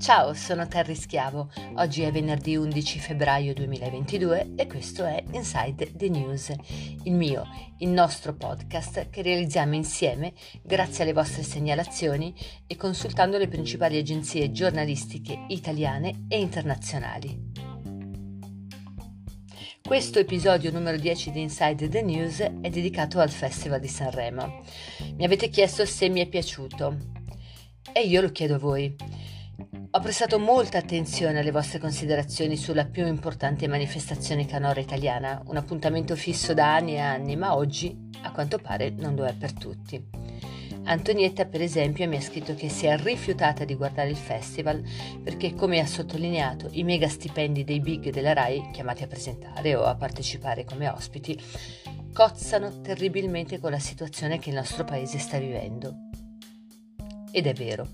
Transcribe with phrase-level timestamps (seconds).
[0.00, 1.50] Ciao, sono Terry Schiavo.
[1.74, 6.54] Oggi è venerdì 11 febbraio 2022 e questo è Inside the News,
[7.02, 7.46] il mio,
[7.80, 10.32] il nostro podcast che realizziamo insieme
[10.62, 12.34] grazie alle vostre segnalazioni
[12.66, 17.52] e consultando le principali agenzie giornalistiche italiane e internazionali.
[19.86, 24.62] Questo episodio numero 10 di Inside the News è dedicato al Festival di Sanremo.
[25.16, 26.96] Mi avete chiesto se mi è piaciuto
[27.92, 29.19] e io lo chiedo a voi.
[29.92, 36.14] Ho prestato molta attenzione alle vostre considerazioni sulla più importante manifestazione canora italiana, un appuntamento
[36.14, 40.00] fisso da anni e anni, ma oggi a quanto pare non lo è per tutti.
[40.84, 44.80] Antonietta, per esempio, mi ha scritto che si è rifiutata di guardare il festival
[45.24, 49.82] perché, come ha sottolineato, i mega stipendi dei big della RAI, chiamati a presentare o
[49.82, 51.36] a partecipare come ospiti,
[52.12, 56.10] cozzano terribilmente con la situazione che il nostro paese sta vivendo.
[57.32, 57.88] Ed è vero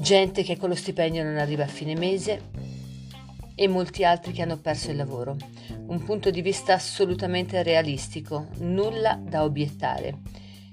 [0.00, 2.40] gente che con lo stipendio non arriva a fine mese
[3.54, 5.36] e molti altri che hanno perso il lavoro.
[5.86, 10.18] Un punto di vista assolutamente realistico, nulla da obiettare.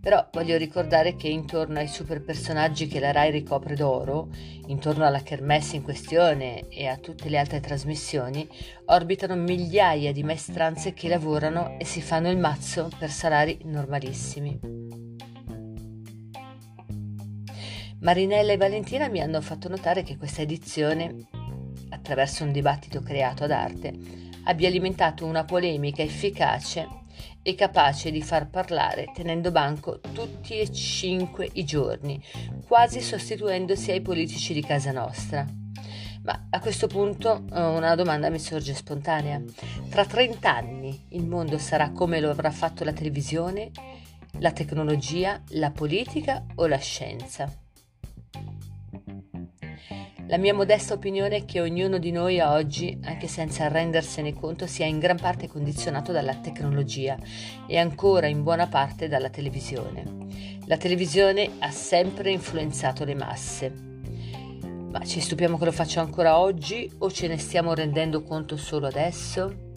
[0.00, 4.28] Però voglio ricordare che intorno ai super personaggi che la RAI ricopre d'oro,
[4.68, 8.48] intorno alla Kermesse in questione e a tutte le altre trasmissioni,
[8.86, 14.79] orbitano migliaia di maestranze che lavorano e si fanno il mazzo per salari normalissimi.
[18.00, 21.26] Marinella e Valentina mi hanno fatto notare che questa edizione,
[21.90, 23.92] attraverso un dibattito creato ad arte,
[24.44, 26.88] abbia alimentato una polemica efficace
[27.42, 32.18] e capace di far parlare tenendo banco tutti e cinque i giorni,
[32.66, 35.46] quasi sostituendosi ai politici di casa nostra.
[36.22, 39.42] Ma a questo punto eh, una domanda mi sorge spontanea.
[39.90, 43.70] Tra 30 anni il mondo sarà come lo avrà fatto la televisione,
[44.38, 47.59] la tecnologia, la politica o la scienza?
[50.30, 54.86] La mia modesta opinione è che ognuno di noi oggi, anche senza rendersene conto, sia
[54.86, 57.18] in gran parte condizionato dalla tecnologia
[57.66, 60.04] e ancora in buona parte dalla televisione.
[60.66, 63.74] La televisione ha sempre influenzato le masse.
[64.92, 68.86] Ma ci stupiamo che lo faccia ancora oggi o ce ne stiamo rendendo conto solo
[68.86, 69.69] adesso?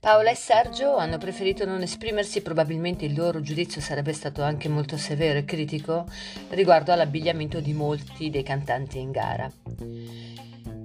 [0.00, 4.96] Paola e Sergio hanno preferito non esprimersi, probabilmente il loro giudizio sarebbe stato anche molto
[4.96, 6.06] severo e critico
[6.48, 9.52] riguardo all'abbigliamento di molti dei cantanti in gara.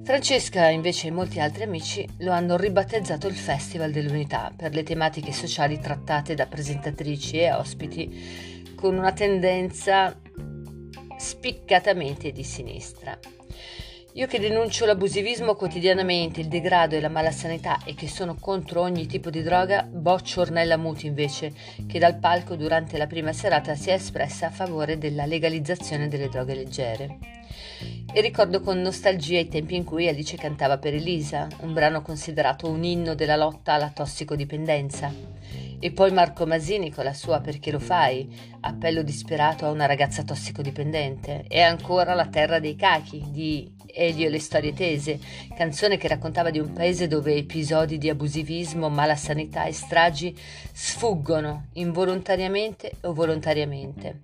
[0.03, 5.31] Francesca invece e molti altri amici lo hanno ribattezzato il Festival dell'Unità per le tematiche
[5.31, 10.13] sociali trattate da presentatrici e ospiti con una tendenza
[11.17, 13.17] spiccatamente di sinistra.
[14.17, 19.07] Io che denuncio l'abusivismo quotidianamente, il degrado e la malasanità e che sono contro ogni
[19.07, 21.51] tipo di droga, boccio Ornella Muti invece,
[21.85, 26.29] che dal palco durante la prima serata si è espressa a favore della legalizzazione delle
[26.29, 27.17] droghe leggere.
[28.13, 32.69] E ricordo con nostalgia i tempi in cui Alice cantava per Elisa, un brano considerato
[32.69, 35.11] un inno della lotta alla tossicodipendenza.
[35.77, 40.23] E poi Marco Masini con la sua Perché lo fai, appello disperato a una ragazza
[40.23, 41.43] tossicodipendente.
[41.49, 45.19] E ancora La terra dei cachi di Elio e le storie tese,
[45.55, 50.37] canzone che raccontava di un paese dove episodi di abusivismo, malasanità e stragi
[50.73, 54.19] sfuggono involontariamente o volontariamente.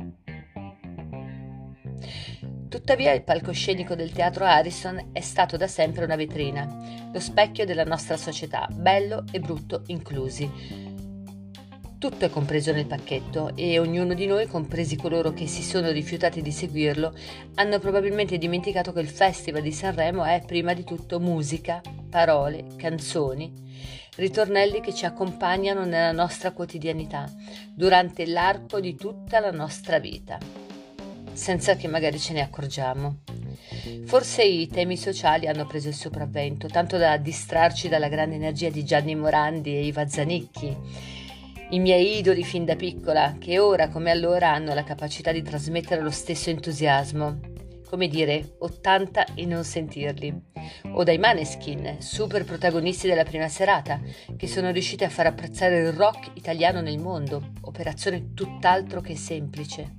[2.67, 7.83] Tuttavia il palcoscenico del teatro Harrison è stato da sempre una vetrina, lo specchio della
[7.83, 10.90] nostra società, bello e brutto inclusi
[12.01, 16.41] tutto è compreso nel pacchetto e ognuno di noi, compresi coloro che si sono rifiutati
[16.41, 17.13] di seguirlo,
[17.55, 21.79] hanno probabilmente dimenticato che il Festival di Sanremo è prima di tutto musica,
[22.09, 23.53] parole, canzoni,
[24.15, 27.31] ritornelli che ci accompagnano nella nostra quotidianità,
[27.71, 30.39] durante l'arco di tutta la nostra vita,
[31.33, 33.17] senza che magari ce ne accorgiamo.
[34.05, 38.83] Forse i temi sociali hanno preso il sopravvento, tanto da distrarci dalla grande energia di
[38.83, 41.19] Gianni Morandi e Iva Zanicchi
[41.71, 46.01] i miei idoli fin da piccola, che ora come allora hanno la capacità di trasmettere
[46.01, 47.39] lo stesso entusiasmo.
[47.89, 50.33] Come dire, 80 e non sentirli.
[50.93, 54.01] O dai Maneskin, super protagonisti della prima serata,
[54.35, 59.95] che sono riusciti a far apprezzare il rock italiano nel mondo, operazione tutt'altro che semplice.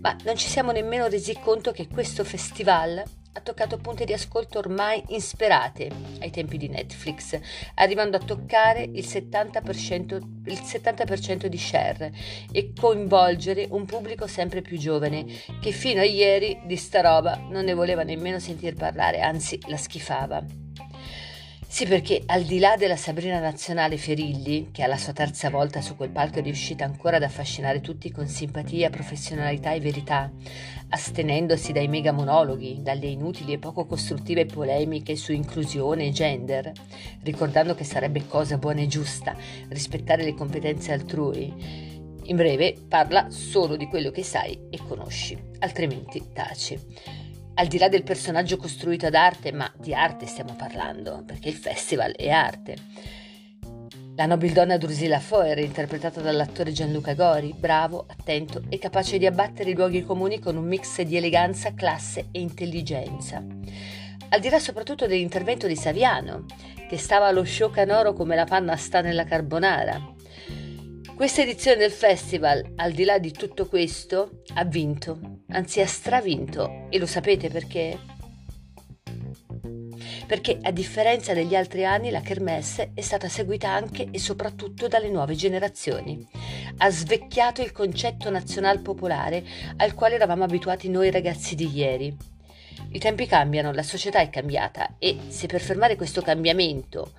[0.00, 3.04] Ma non ci siamo nemmeno resi conto che questo festival
[3.38, 5.90] ha toccato punti di ascolto ormai insperate
[6.20, 7.38] ai tempi di Netflix,
[7.74, 12.12] arrivando a toccare il 70%, il 70% di share
[12.50, 15.24] e coinvolgere un pubblico sempre più giovane
[15.60, 19.76] che fino a ieri di sta roba non ne voleva nemmeno sentir parlare, anzi la
[19.76, 20.67] schifava.
[21.70, 25.96] Sì, perché al di là della Sabrina Nazionale Ferilli, che alla sua terza volta su
[25.96, 30.32] quel palco è riuscita ancora ad affascinare tutti con simpatia, professionalità e verità,
[30.88, 36.72] astenendosi dai mega monologhi, dalle inutili e poco costruttive polemiche su inclusione e gender,
[37.22, 39.36] ricordando che sarebbe cosa buona e giusta
[39.68, 41.52] rispettare le competenze altrui,
[42.24, 47.27] in breve parla solo di quello che sai e conosci, altrimenti taci
[47.58, 51.56] al di là del personaggio costruito ad arte, ma di arte stiamo parlando, perché il
[51.56, 52.76] festival è arte.
[54.14, 59.74] La nobildonna Drusilla Foer, interpretata dall'attore Gianluca Gori, bravo, attento e capace di abbattere i
[59.74, 63.44] luoghi comuni con un mix di eleganza, classe e intelligenza.
[64.28, 66.46] Al di là soprattutto dell'intervento di Saviano,
[66.88, 70.14] che stava allo show canoro come la panna sta nella carbonara,
[71.16, 76.86] questa edizione del festival, al di là di tutto questo, ha vinto, anzi ha stravinto.
[76.90, 77.98] E lo sapete perché?
[80.26, 85.08] Perché a differenza degli altri anni la Kermesse è stata seguita anche e soprattutto dalle
[85.08, 86.26] nuove generazioni.
[86.78, 89.42] Ha svecchiato il concetto nazional popolare
[89.76, 92.14] al quale eravamo abituati noi ragazzi di ieri.
[92.90, 97.12] I tempi cambiano, la società è cambiata e se per fermare questo cambiamento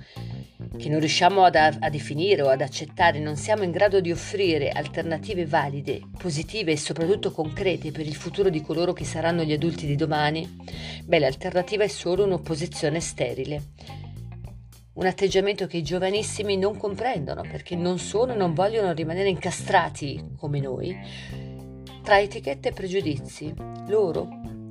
[0.77, 4.69] che non riusciamo ad, a definire o ad accettare, non siamo in grado di offrire
[4.69, 9.85] alternative valide, positive e soprattutto concrete per il futuro di coloro che saranno gli adulti
[9.85, 10.47] di domani,
[11.03, 13.63] beh, l'alternativa è solo un'opposizione sterile.
[14.93, 20.33] Un atteggiamento che i giovanissimi non comprendono perché non sono e non vogliono rimanere incastrati,
[20.37, 20.95] come noi,
[22.03, 23.53] tra etichette e pregiudizi.
[23.87, 24.27] Loro,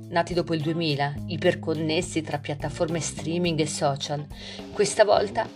[0.09, 4.25] nati dopo il 2000, iperconnessi tra piattaforme streaming e social,
[4.71, 5.47] questa volta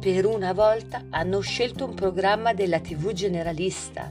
[0.00, 4.10] per una volta hanno scelto un programma della TV generalista.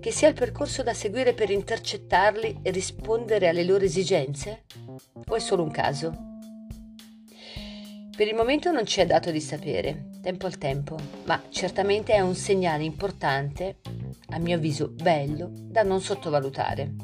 [0.00, 4.64] Che sia il percorso da seguire per intercettarli e rispondere alle loro esigenze?
[5.28, 6.12] O è solo un caso?
[8.16, 12.20] Per il momento non ci è dato di sapere, tempo al tempo, ma certamente è
[12.20, 13.76] un segnale importante,
[14.30, 16.94] a mio avviso bello, da non sottovalutare.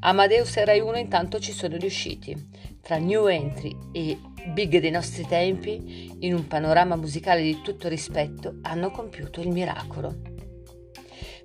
[0.00, 2.50] Amadeus e Rai 1 intanto ci sono riusciti.
[2.82, 4.18] Tra new entry e
[4.52, 10.32] big dei nostri tempi, in un panorama musicale di tutto rispetto, hanno compiuto il miracolo.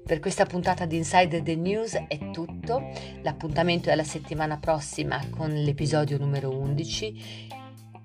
[0.06, 2.92] Per questa puntata di Inside the News è tutto,
[3.22, 7.48] l'appuntamento è la settimana prossima con l'episodio numero 11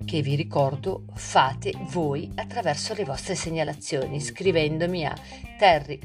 [0.04, 5.14] che vi ricordo fate voi attraverso le vostre segnalazioni scrivendomi a
[5.58, 5.98] terry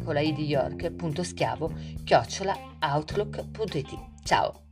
[2.04, 3.90] chiocciola outlook.it.
[4.24, 4.69] Ciao!